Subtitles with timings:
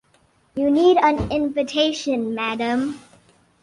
[0.55, 2.99] You need an invitation, madam.